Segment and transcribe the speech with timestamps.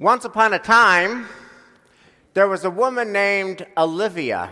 [0.00, 1.26] Once upon a time,
[2.32, 4.48] there was a woman named Olivia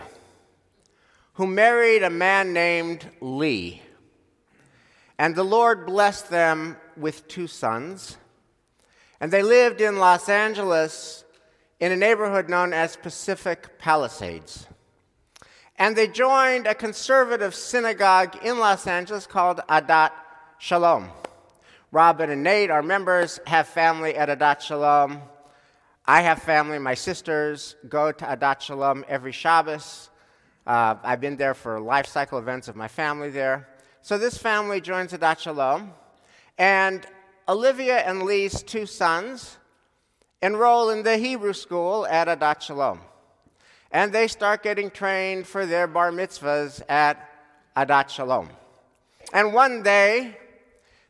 [1.33, 3.81] who married a man named Lee.
[5.17, 8.17] And the Lord blessed them with two sons.
[9.19, 11.23] And they lived in Los Angeles
[11.79, 14.67] in a neighborhood known as Pacific Palisades.
[15.77, 20.11] And they joined a conservative synagogue in Los Angeles called Adat
[20.59, 21.09] Shalom.
[21.91, 25.23] Robin and Nate, our members, have family at Adat Shalom.
[26.09, 26.79] I have family.
[26.79, 30.09] My sisters go to Adat Shalom every Shabbos.
[30.65, 33.69] Uh, I've been there for life cycle events of my family there.
[34.01, 35.93] So this family joins Adat Shalom.
[36.57, 37.05] And
[37.47, 39.59] Olivia and Lee's two sons
[40.41, 43.01] enroll in the Hebrew school at Adat Shalom.
[43.91, 47.23] And they start getting trained for their bar mitzvahs at
[47.77, 48.49] Adat Shalom.
[49.31, 50.39] And one day,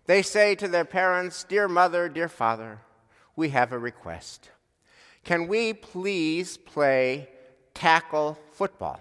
[0.07, 2.81] they say to their parents, Dear mother, dear father,
[3.37, 4.49] we have a request.
[5.29, 7.29] Can we please play
[7.75, 8.99] tackle football?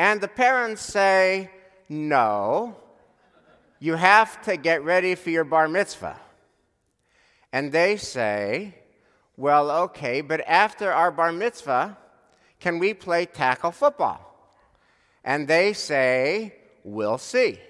[0.00, 1.48] And the parents say,
[1.88, 2.74] No,
[3.78, 6.18] you have to get ready for your bar mitzvah.
[7.52, 8.74] And they say,
[9.36, 11.96] Well, okay, but after our bar mitzvah,
[12.58, 14.18] can we play tackle football?
[15.22, 16.52] And they say,
[16.82, 17.60] We'll see.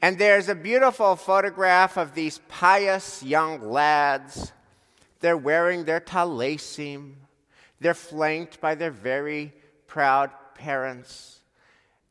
[0.00, 4.52] And there's a beautiful photograph of these pious young lads.
[5.24, 7.14] They're wearing their talesim.
[7.80, 9.54] They're flanked by their very
[9.86, 11.40] proud parents.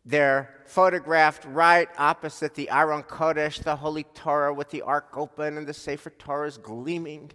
[0.04, 5.68] They're photographed right opposite the Aron Kodesh, the Holy Torah, with the Ark open and
[5.68, 7.30] the Sefer Torah is gleaming.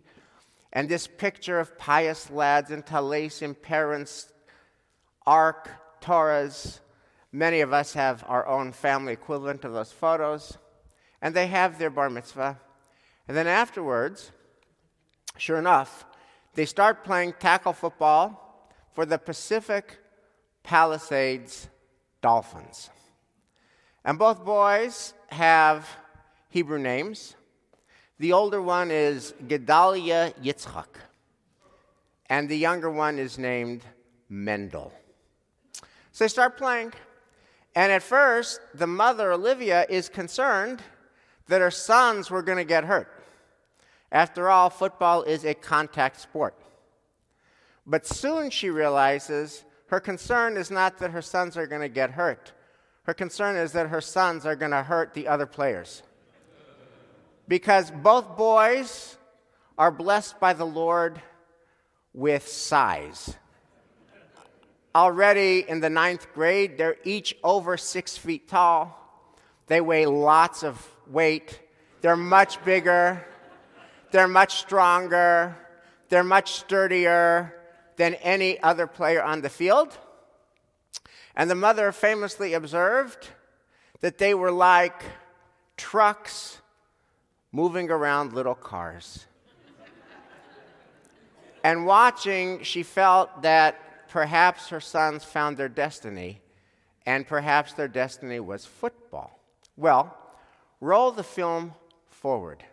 [0.72, 4.32] And this picture of pious lads and Talesim, parents,
[5.28, 5.70] Ark,
[6.00, 6.80] Torahs.
[7.30, 10.58] Many of us have our own family equivalent of those photos.
[11.22, 12.58] And they have their bar mitzvah.
[13.28, 14.32] And then afterwards,
[15.38, 16.04] sure enough,
[16.54, 19.98] they start playing tackle football for the Pacific
[20.62, 21.68] Palisades
[22.20, 22.90] Dolphins.
[24.04, 25.88] And both boys have
[26.50, 27.36] Hebrew names.
[28.18, 30.88] The older one is Gedalia Yitzchak,
[32.26, 33.82] and the younger one is named
[34.28, 34.92] Mendel.
[36.10, 36.92] So they start playing.
[37.76, 40.82] And at first, the mother, Olivia, is concerned
[41.46, 43.08] that her sons were going to get hurt.
[44.10, 46.54] After all, football is a contact sport.
[47.86, 52.12] But soon she realizes her concern is not that her sons are going to get
[52.12, 52.52] hurt.
[53.04, 56.02] Her concern is that her sons are going to hurt the other players.
[57.46, 59.16] Because both boys
[59.78, 61.22] are blessed by the Lord
[62.12, 63.36] with size.
[64.94, 68.94] Already in the ninth grade, they're each over six feet tall.
[69.68, 71.60] They weigh lots of weight.
[72.00, 73.24] They're much bigger.
[74.10, 75.56] They're much stronger.
[76.08, 77.54] They're much sturdier
[77.96, 79.98] than any other player on the field.
[81.36, 83.28] And the mother famously observed
[84.00, 85.02] that they were like
[85.76, 86.58] trucks
[87.52, 89.26] moving around little cars.
[91.62, 96.40] and watching, she felt that perhaps her sons found their destiny,
[97.06, 99.38] and perhaps their destiny was football.
[99.76, 100.16] Well,
[100.80, 101.74] roll the film
[102.08, 102.64] forward.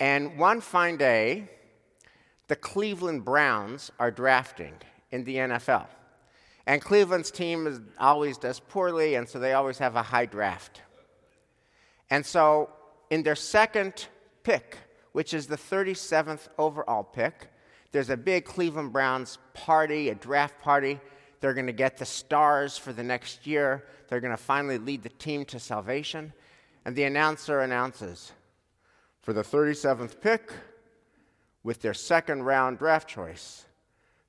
[0.00, 1.50] And one fine day,
[2.48, 4.72] the Cleveland Browns are drafting
[5.10, 5.86] in the NFL.
[6.66, 10.80] And Cleveland's team always does poorly, and so they always have a high draft.
[12.08, 12.70] And so,
[13.10, 14.08] in their second
[14.42, 14.78] pick,
[15.12, 17.50] which is the 37th overall pick,
[17.92, 20.98] there's a big Cleveland Browns party, a draft party.
[21.40, 23.84] They're going to get the stars for the next year.
[24.08, 26.32] They're going to finally lead the team to salvation.
[26.84, 28.32] And the announcer announces
[29.30, 30.52] for the 37th pick,
[31.62, 33.64] with their second round draft choice.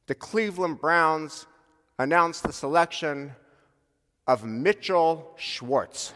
[0.06, 1.48] The Cleveland Browns
[1.98, 3.32] announced the selection
[4.28, 6.14] of Mitchell Schwartz.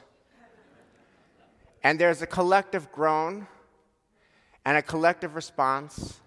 [1.83, 3.47] And there's a collective groan
[4.65, 6.19] and a collective response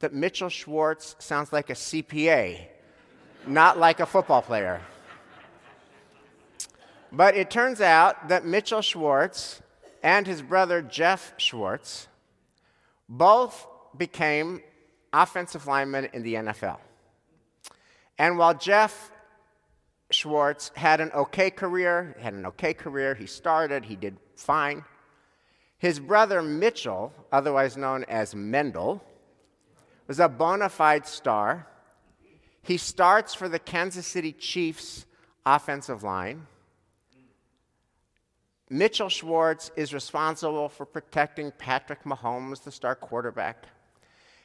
[0.00, 2.66] that Mitchell Schwartz sounds like a CPA,
[3.46, 4.82] not like a football player.
[7.10, 9.62] But it turns out that Mitchell Schwartz
[10.02, 12.08] and his brother Jeff Schwartz
[13.08, 13.66] both
[13.96, 14.60] became
[15.12, 16.78] offensive linemen in the NFL.
[18.18, 19.10] And while Jeff
[20.10, 24.84] Schwartz had an okay career, had an okay career, he started, he did fine.
[25.78, 29.02] His brother Mitchell, otherwise known as Mendel,
[30.06, 31.66] was a bona fide star.
[32.62, 35.06] He starts for the Kansas City Chiefs
[35.44, 36.46] offensive line.
[38.72, 43.66] Mitchell Schwartz is responsible for protecting Patrick Mahomes, the star quarterback.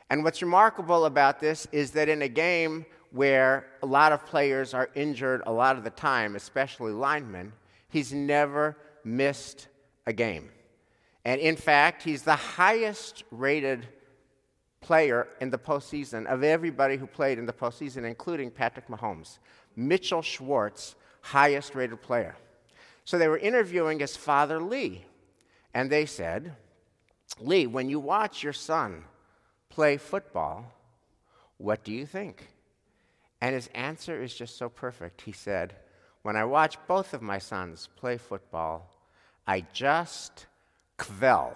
[0.09, 4.73] And what's remarkable about this is that in a game where a lot of players
[4.73, 7.53] are injured a lot of the time, especially linemen,
[7.87, 8.75] he's never
[9.05, 9.69] missed
[10.05, 10.49] a game.
[11.23, 13.87] And in fact, he's the highest rated
[14.81, 19.37] player in the postseason of everybody who played in the postseason, including Patrick Mahomes.
[19.77, 22.35] Mitchell Schwartz, highest rated player.
[23.07, 25.05] So they were interviewing his father, Lee,
[25.73, 26.57] and they said,
[27.39, 29.05] Lee, when you watch your son
[29.69, 30.73] play football,
[31.55, 32.49] what do you think?
[33.39, 35.21] And his answer is just so perfect.
[35.21, 35.73] He said,
[36.23, 38.91] When I watch both of my sons play football,
[39.47, 40.45] I just
[40.97, 41.55] kvel.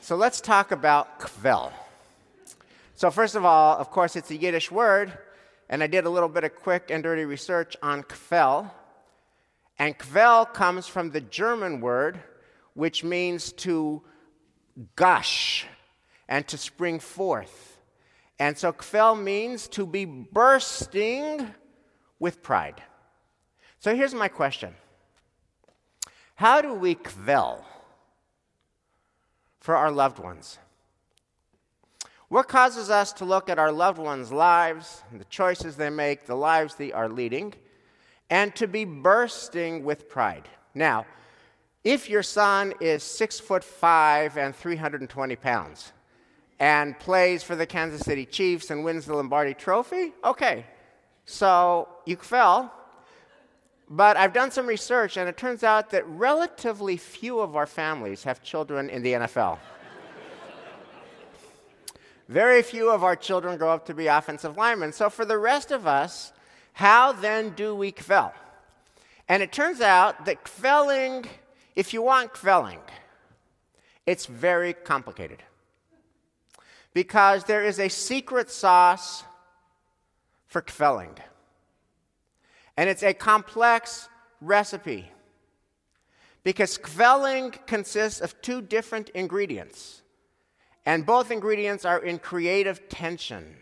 [0.00, 1.72] so let's talk about kvel.
[2.94, 5.12] So, first of all, of course, it's a Yiddish word,
[5.68, 8.70] and I did a little bit of quick and dirty research on kvel.
[9.78, 12.20] And kvel comes from the German word,
[12.74, 14.02] which means to
[14.94, 15.66] gush
[16.28, 17.80] and to spring forth.
[18.38, 21.54] And so kvel means to be bursting
[22.18, 22.82] with pride.
[23.78, 24.74] So here's my question
[26.36, 27.64] How do we kvel
[29.60, 30.58] for our loved ones?
[32.28, 36.34] What causes us to look at our loved ones' lives, the choices they make, the
[36.34, 37.54] lives they are leading,
[38.28, 40.48] and to be bursting with pride?
[40.74, 41.06] Now,
[41.84, 45.92] if your son is six foot five and 320 pounds
[46.58, 50.66] and plays for the Kansas City Chiefs and wins the Lombardi Trophy, okay,
[51.26, 52.72] so you kvel.
[53.88, 58.24] But I've done some research, and it turns out that relatively few of our families
[58.24, 59.58] have children in the NFL.
[62.28, 64.92] Very few of our children grow up to be offensive linemen.
[64.92, 66.32] So, for the rest of us,
[66.72, 68.32] how then do we kvel?
[69.28, 71.26] And it turns out that kvelling
[71.76, 72.80] if you want kvelling,
[74.06, 75.42] it's very complicated.
[76.94, 79.22] Because there is a secret sauce
[80.46, 81.18] for kvelling.
[82.78, 84.08] And it's a complex
[84.40, 85.10] recipe.
[86.42, 90.00] Because kvelling consists of two different ingredients.
[90.86, 93.56] And both ingredients are in creative tension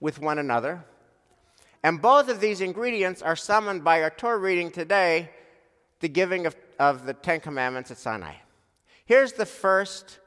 [0.00, 0.84] with one another.
[1.82, 5.30] And both of these ingredients are summoned by our Torah reading today,
[6.00, 8.34] the giving of of the Ten Commandments at Sinai.
[9.04, 10.18] Here's the first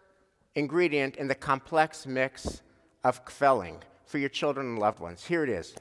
[0.55, 2.61] ingredient in the complex mix
[3.03, 5.25] of kvelling for your children and loved ones.
[5.25, 5.75] Here it is.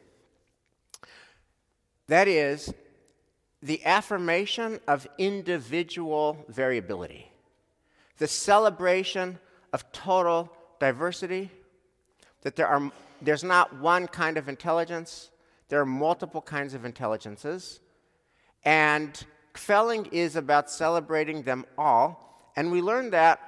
[2.08, 2.72] That is
[3.62, 7.30] the affirmation of individual variability,
[8.18, 9.38] the celebration
[9.72, 11.50] of total diversity,
[12.42, 15.30] that there are, there's not one kind of intelligence,
[15.68, 17.80] there are multiple kinds of intelligences,
[18.64, 19.24] and
[19.54, 23.40] Kvelling is about celebrating them all, and we learned that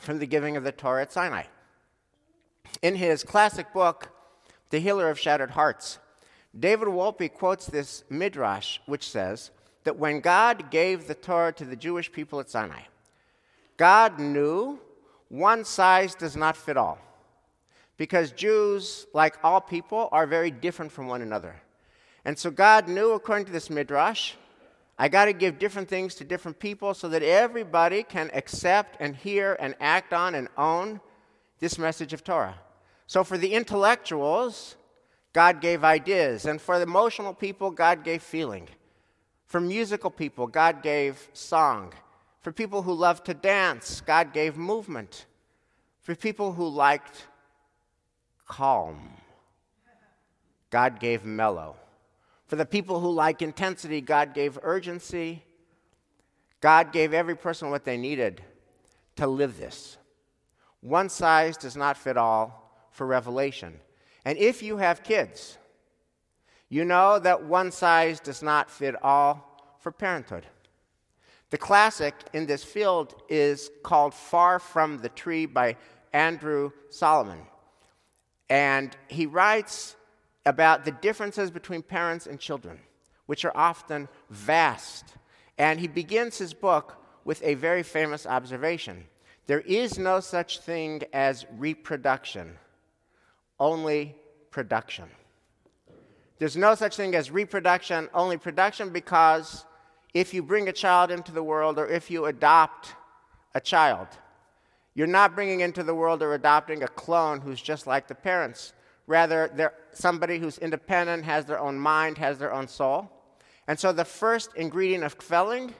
[0.00, 1.44] from the giving of the Torah at Sinai.
[2.82, 4.10] In his classic book,
[4.70, 5.98] The Healer of Shattered Hearts,
[6.58, 9.50] David Wolpe quotes this midrash, which says
[9.84, 12.82] that when God gave the Torah to the Jewish people at Sinai,
[13.76, 14.78] God knew
[15.28, 16.98] one size does not fit all.
[17.96, 21.56] Because Jews, like all people, are very different from one another.
[22.24, 24.34] And so God knew, according to this midrash,
[24.98, 29.14] I got to give different things to different people so that everybody can accept and
[29.14, 31.00] hear and act on and own
[31.60, 32.58] this message of Torah.
[33.06, 34.76] So for the intellectuals,
[35.32, 36.46] God gave ideas.
[36.46, 38.68] And for the emotional people, God gave feeling.
[39.46, 41.92] For musical people, God gave song.
[42.40, 45.26] For people who loved to dance, God gave movement.
[46.00, 47.26] For people who liked
[48.46, 49.10] calm,
[50.70, 51.76] God gave mellow.
[52.46, 55.42] For the people who like intensity, God gave urgency.
[56.60, 58.42] God gave every person what they needed
[59.16, 59.98] to live this.
[60.80, 63.80] One size does not fit all for revelation.
[64.24, 65.58] And if you have kids,
[66.68, 70.46] you know that one size does not fit all for parenthood.
[71.50, 75.76] The classic in this field is called Far from the Tree by
[76.12, 77.40] Andrew Solomon.
[78.50, 79.96] And he writes
[80.44, 82.78] about the differences between parents and children,
[83.26, 85.04] which are often vast.
[85.58, 89.06] And he begins his book with a very famous observation
[89.48, 92.58] there is no such thing as reproduction,
[93.58, 94.14] only
[94.50, 95.08] production.
[96.38, 99.64] There's no such thing as reproduction, only production, because
[100.14, 102.94] if you bring a child into the world or if you adopt
[103.54, 104.08] a child,
[104.94, 108.72] you're not bringing into the world or adopting a clone who's just like the parents.
[109.06, 113.10] Rather, they're somebody who's independent, has their own mind, has their own soul.
[113.66, 115.72] And so the first ingredient of kvelling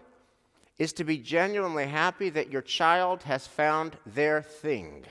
[0.79, 5.05] is to be genuinely happy that your child has found their thing,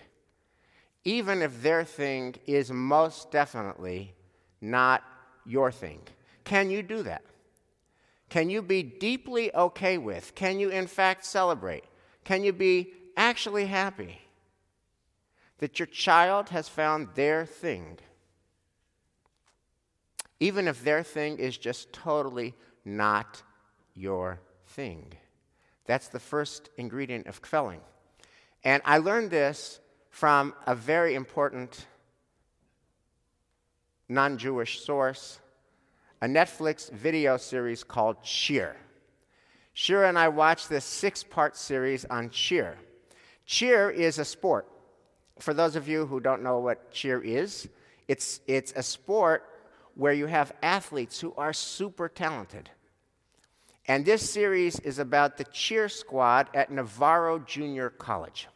[1.03, 4.13] even if their thing is most definitely
[4.61, 5.03] not
[5.45, 6.01] your thing.
[6.43, 7.23] Can you do that?
[8.29, 10.35] Can you be deeply okay with?
[10.35, 11.85] Can you, in fact, celebrate?
[12.23, 14.21] Can you be actually happy
[15.59, 17.97] that your child has found their thing?
[20.39, 22.53] Even if their thing is just totally
[22.83, 23.41] not
[23.95, 25.13] your thing.
[25.85, 27.79] That's the first ingredient of kvelling.
[28.63, 29.79] And I learned this
[30.09, 31.85] from a very important
[34.09, 35.39] non Jewish source,
[36.21, 38.75] a Netflix video series called Cheer.
[39.73, 42.77] Shira and I watched this six part series on cheer.
[43.45, 44.67] Cheer is a sport.
[45.39, 47.69] For those of you who don't know what cheer is,
[48.07, 49.43] it's, it's a sport
[49.93, 52.71] where you have athletes who are super talented.
[53.87, 58.47] And this series is about the cheer squad at Navarro Junior College.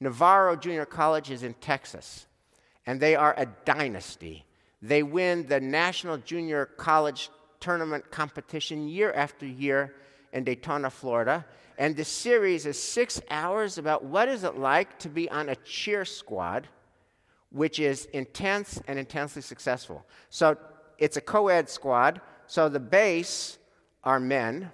[0.00, 2.26] Navarro Junior College is in Texas,
[2.86, 4.46] and they are a dynasty.
[4.84, 9.94] They win the National Junior College Tournament competition year after year
[10.34, 11.46] in Daytona, Florida.
[11.78, 15.56] And the series is six hours about what is it like to be on a
[15.56, 16.68] cheer squad,
[17.48, 20.04] which is intense and intensely successful.
[20.28, 20.58] So
[20.98, 22.20] it's a co ed squad.
[22.46, 23.56] So the base
[24.04, 24.70] are men,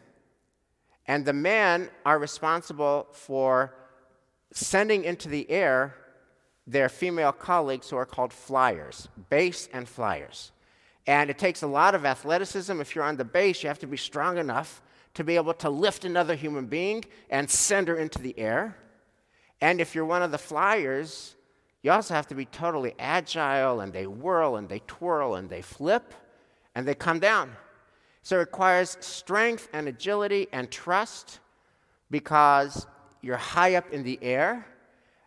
[1.07, 3.77] and the men are responsible for
[4.53, 5.95] sending into the air
[6.67, 10.53] their female colleagues who are called flyers, base and flyers.
[11.07, 12.81] And it takes a lot of athleticism.
[12.81, 14.83] If you're on the base, you have to be strong enough
[15.15, 18.77] to be able to lift another human being and send her into the air.
[19.61, 21.35] And if you're one of the flyers,
[21.83, 25.63] you also have to be totally agile, and they whirl and they twirl and they
[25.63, 26.15] flip
[26.75, 27.53] and they come down.
[28.23, 31.41] So it requires strength and agility and trust
[32.11, 32.87] because
[33.23, 34.67] you're high up in the air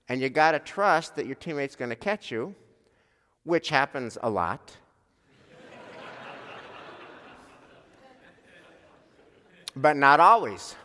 [0.09, 2.55] and you got to trust that your teammate's going to catch you,
[3.43, 4.77] which happens a lot.
[9.75, 10.75] but not always.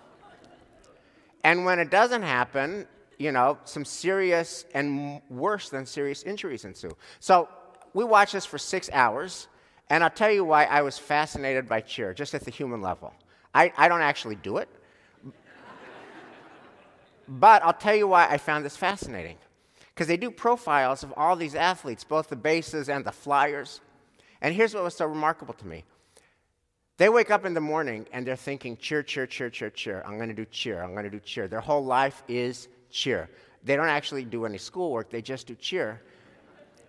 [1.44, 2.87] And when it doesn't happen,
[3.18, 6.96] you know, some serious and worse than serious injuries ensue.
[7.20, 7.48] So
[7.94, 9.48] we watched this for six hours.
[9.90, 13.14] And I'll tell you why I was fascinated by cheer, just at the human level.
[13.54, 14.68] I, I don't actually do it.
[17.28, 19.37] But I'll tell you why I found this fascinating.
[19.94, 23.80] Because they do profiles of all these athletes, both the bases and the flyers.
[24.40, 25.85] And here's what was so remarkable to me
[26.97, 30.02] they wake up in the morning and they're thinking, cheer, cheer, cheer, cheer, cheer.
[30.04, 30.82] I'm going to do cheer.
[30.82, 31.47] I'm going to do cheer.
[31.47, 33.30] Their whole life is cheer.
[33.62, 36.02] They don't actually do any schoolwork, they just do cheer.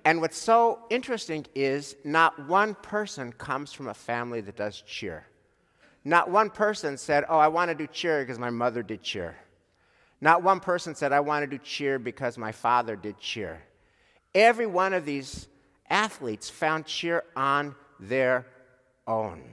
[0.06, 5.26] And what's so interesting is not one person comes from a family that does cheer.
[6.06, 9.36] Not one person said, Oh, I want to do cheer because my mother did cheer.
[10.22, 13.62] Not one person said, I want to do cheer because my father did cheer.
[14.36, 15.48] Every one of these
[15.90, 18.46] athletes found cheer on their
[19.08, 19.44] own.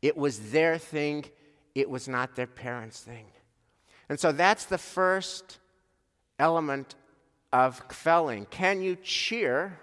[0.00, 1.24] It was their thing,
[1.74, 3.26] it was not their parents' thing.
[4.08, 5.58] And so that's the first
[6.38, 6.96] element
[7.52, 8.48] of kvelling.
[8.50, 9.78] Can you cheer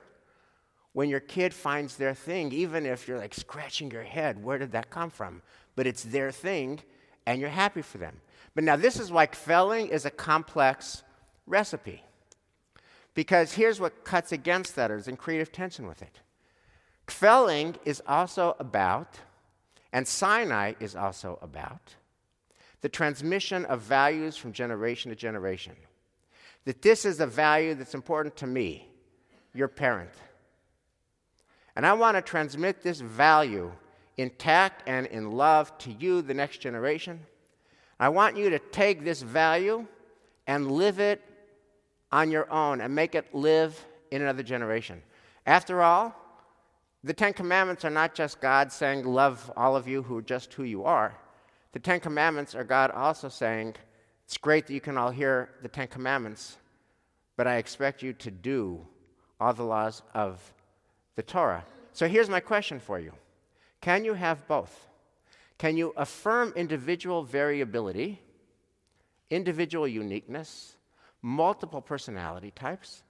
[0.94, 4.44] when your kid finds their thing, even if you're like scratching your head?
[4.44, 5.42] Where did that come from?
[5.76, 6.82] But it's their thing,
[7.26, 8.20] and you're happy for them.
[8.56, 11.04] But now, this is why kvelling is a complex
[11.46, 12.04] recipe.
[13.14, 16.20] Because here's what cuts against that or is in creative tension with it.
[17.08, 19.20] Kvelling is also about,
[19.92, 21.96] and Sinai is also about,
[22.82, 25.76] the transmission of values from generation to generation
[26.66, 28.88] that this is a value that's important to me,
[29.54, 30.12] your parent.
[31.76, 33.72] And I want to transmit this value
[34.18, 37.26] intact and in love to you, the next generation.
[38.00, 39.86] I want you to take this value
[40.48, 41.22] and live it
[42.12, 45.02] on your own and make it live in another generation.
[45.46, 46.16] After all,
[47.04, 50.54] the Ten Commandments are not just God saying, Love all of you who are just
[50.54, 51.18] who you are.
[51.72, 53.76] The Ten Commandments are God also saying,
[54.30, 56.58] it's great that you can all hear the Ten Commandments,
[57.36, 58.86] but I expect you to do
[59.40, 60.54] all the laws of
[61.16, 61.66] the Torah.
[61.94, 63.12] So here's my question for you
[63.82, 64.89] Can you have both?
[65.60, 68.22] Can you affirm individual variability,
[69.30, 70.78] individual uniqueness,
[71.22, 73.04] multiple personality types?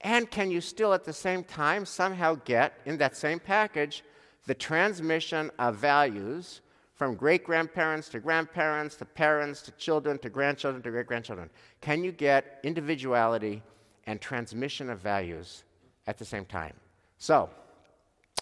[0.00, 4.02] And can you still at the same time somehow get in that same package
[4.46, 6.60] the transmission of values
[6.94, 11.48] from great grandparents to grandparents to parents to children to grandchildren to great grandchildren?
[11.80, 13.62] Can you get individuality
[14.08, 15.62] and transmission of values
[16.08, 16.74] at the same time?
[17.18, 17.48] So,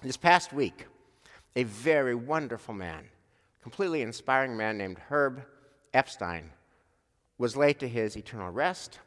[0.03, 0.87] this past week,
[1.57, 3.05] a very wonderful man
[3.63, 5.43] completely inspiring man named Herb
[5.93, 6.51] Epstein,
[7.39, 8.99] was laid to his eternal rest.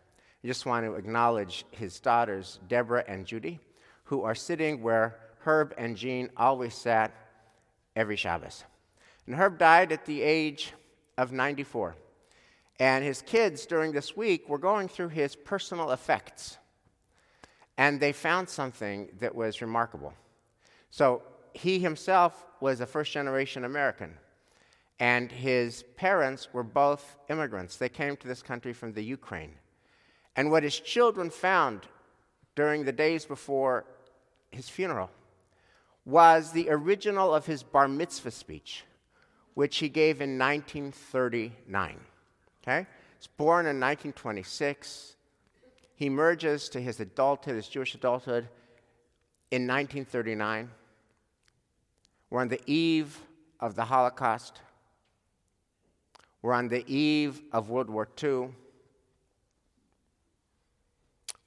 [0.43, 3.59] I just want to acknowledge his daughters, Deborah and Judy,
[4.05, 7.13] who are sitting where Herb and Jean always sat
[7.95, 8.63] every Shabbos.
[9.25, 10.73] And Herb died at the age
[11.17, 11.95] of 94.
[12.79, 16.57] And his kids during this week were going through his personal effects.
[17.77, 20.13] And they found something that was remarkable.
[20.89, 21.21] So
[21.53, 24.17] he himself was a first generation American.
[25.03, 27.75] And his parents were both immigrants.
[27.75, 29.51] They came to this country from the Ukraine.
[30.37, 31.81] And what his children found
[32.55, 33.83] during the days before
[34.49, 35.09] his funeral
[36.05, 38.85] was the original of his bar mitzvah speech,
[39.55, 41.99] which he gave in 1939.
[42.61, 42.87] Okay?
[43.19, 45.17] He's born in 1926.
[45.95, 48.47] He merges to his adulthood, his Jewish adulthood,
[49.51, 50.71] in 1939.
[52.29, 53.19] We're on the eve
[53.59, 54.61] of the Holocaust.
[56.43, 58.49] We're on the eve of World War II.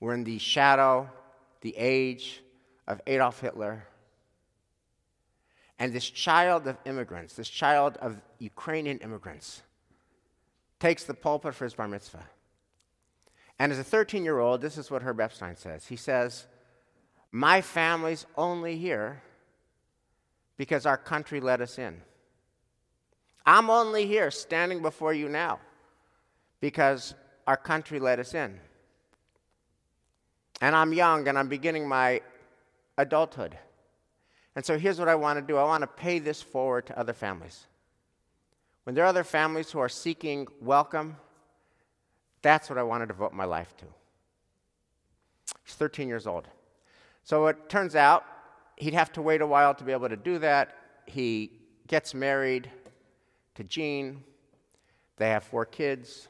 [0.01, 1.11] We're in the shadow,
[1.61, 2.43] the age
[2.89, 3.87] of Adolf Hitler.
[5.79, 9.63] And this child of immigrants, this child of Ukrainian immigrants,
[10.81, 12.25] takes the pulpit for his bar mitzvah.
[13.59, 15.87] And as a 13 year old, this is what Herb Epstein says.
[15.87, 16.47] He says,
[17.31, 19.23] My family's only here
[20.57, 22.01] because our country let us in.
[23.47, 25.61] I'm only here standing before you now
[26.61, 27.15] because
[27.47, 28.59] our country let us in.
[30.61, 32.23] And I'm young and I'm beginning my
[32.99, 33.57] adulthood.
[34.57, 36.99] And so here's what I want to do I want to pay this forward to
[36.99, 37.67] other families.
[38.85, 41.17] When there are other families who are seeking welcome,
[42.43, 43.85] that's what I want to devote my life to.
[45.65, 46.49] He's 13 years old.
[47.23, 48.25] So it turns out
[48.77, 50.77] he'd have to wait a while to be able to do that.
[51.07, 51.51] He
[51.89, 52.71] gets married
[53.57, 54.23] to Jean.
[55.17, 56.29] They have four kids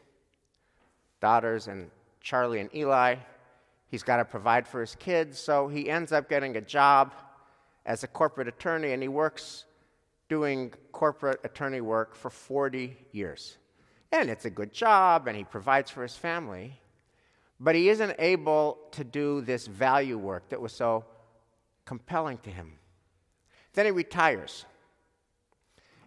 [1.20, 3.16] daughters and Charlie and Eli.
[3.88, 7.14] He's got to provide for his kids, so he ends up getting a job
[7.84, 9.64] as a corporate attorney, and he works
[10.28, 13.58] doing corporate attorney work for 40 years.
[14.12, 16.80] And it's a good job, and he provides for his family.
[17.58, 21.04] But he isn't able to do this value work that was so
[21.84, 22.72] compelling to him.
[23.72, 24.64] Then he retires.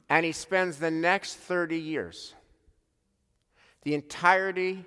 [0.10, 2.34] And he spends the next 30 years,
[3.84, 4.86] the entirety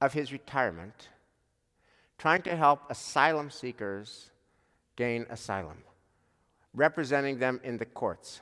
[0.00, 1.08] of his retirement,
[2.18, 4.30] trying to help asylum seekers
[4.96, 5.78] gain asylum,
[6.74, 8.40] representing them in the courts.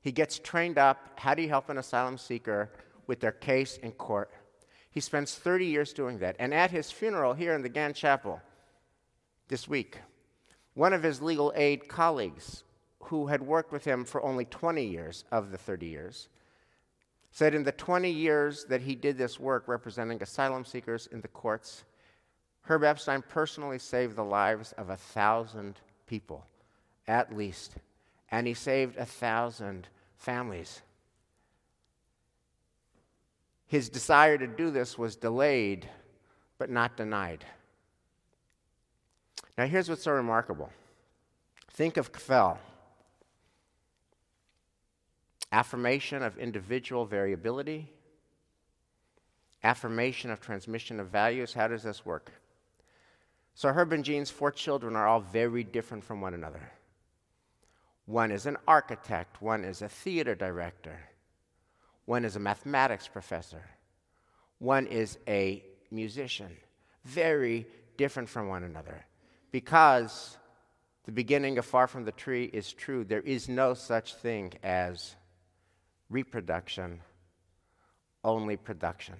[0.00, 0.98] He gets trained up.
[1.16, 2.70] How do you help an asylum seeker
[3.06, 4.30] with their case in court?
[4.90, 6.36] He spends 30 years doing that.
[6.38, 8.40] And at his funeral here in the Gann Chapel
[9.48, 9.98] this week,
[10.74, 12.64] one of his legal aid colleagues,
[13.04, 16.28] who had worked with him for only 20 years of the 30 years,
[17.32, 21.28] said in the 20 years that he did this work representing asylum seekers in the
[21.28, 21.84] courts,
[22.62, 26.46] Herb Epstein personally saved the lives of a thousand people,
[27.08, 27.74] at least,
[28.30, 30.82] and he saved a thousand families.
[33.66, 35.88] His desire to do this was delayed,
[36.58, 37.44] but not denied.
[39.56, 40.70] Now, here's what's so remarkable
[41.72, 42.58] think of kvel
[45.52, 47.90] affirmation of individual variability,
[49.62, 51.52] affirmation of transmission of values.
[51.52, 52.32] How does this work?
[53.54, 56.70] So Herb and Jean's four children are all very different from one another.
[58.06, 60.98] One is an architect, one is a theater director,
[62.06, 63.62] one is a mathematics professor,
[64.58, 66.56] one is a musician.
[67.04, 69.04] Very different from one another.
[69.52, 70.36] Because
[71.04, 75.16] the beginning of Far From the Tree is true, there is no such thing as
[76.10, 77.00] reproduction,
[78.24, 79.16] only production.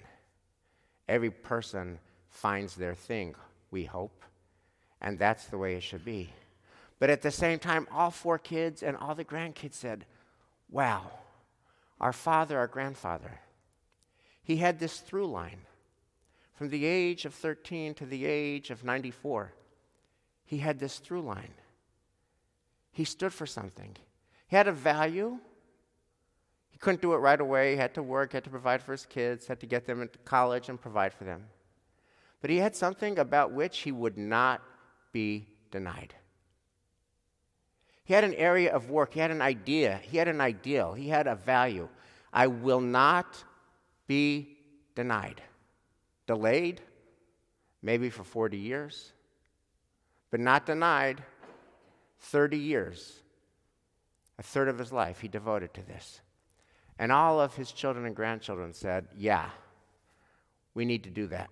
[1.09, 1.98] Every person
[2.29, 3.35] finds their thing,
[3.70, 4.24] we hope.
[5.00, 6.33] And that's the way it should be.
[6.98, 10.05] But at the same time, all four kids and all the grandkids said,
[10.70, 11.11] Wow,
[12.00, 13.40] our father, our grandfather,
[14.42, 15.61] he had this through line.
[16.55, 19.53] From the age of 13 to the age of 94,
[20.44, 21.55] he had this through line.
[22.92, 23.96] He stood for something.
[24.46, 25.38] He had a value.
[26.81, 27.73] Couldn't do it right away.
[27.73, 30.19] He had to work, had to provide for his kids, had to get them into
[30.21, 31.45] college and provide for them.
[32.40, 34.62] But he had something about which he would not
[35.12, 36.14] be denied.
[38.05, 41.09] He had an area of work, he had an idea, he had an ideal, he
[41.09, 41.88] had a value.
[42.33, 43.45] I will not
[44.07, 44.57] be
[44.95, 45.43] denied.
[46.27, 46.81] Delayed,
[47.83, 49.12] maybe for 40 years,
[50.31, 51.23] but not denied
[52.21, 53.23] 30 years
[54.38, 56.23] A third of his life he devoted to this.
[57.01, 59.49] And all of his children and grandchildren said, Yeah,
[60.75, 61.49] we need to do that.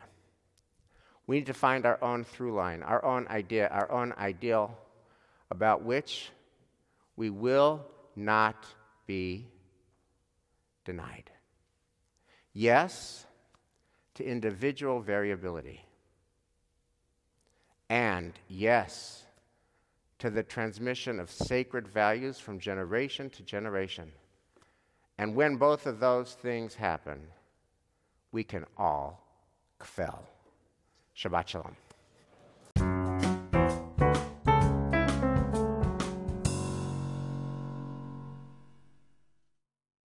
[1.26, 4.76] We need to find our own through line, our own idea, our own ideal
[5.50, 6.30] about which
[7.16, 7.82] we will
[8.14, 8.66] not
[9.06, 9.46] be
[10.84, 11.30] denied.
[12.52, 13.24] Yes
[14.16, 15.82] to individual variability.
[17.88, 19.24] And yes
[20.18, 24.12] to the transmission of sacred values from generation to generation.
[25.18, 27.20] And when both of those things happen,
[28.30, 29.20] we can all
[29.80, 30.20] kvel.
[31.16, 31.76] Shabbat Shalom.